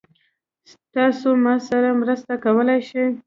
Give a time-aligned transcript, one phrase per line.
[0.93, 3.05] تاسو ما سره مرسته کولی شئ؟